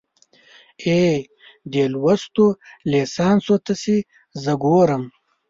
[0.85, 1.01] اې،
[1.71, 2.45] دې لوستو
[2.91, 3.95] ليسانسو ته چې
[4.43, 5.03] زه ګورم